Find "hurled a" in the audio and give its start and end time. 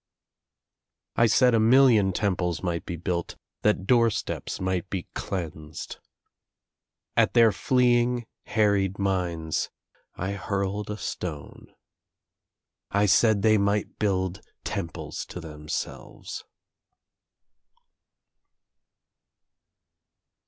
10.31-10.97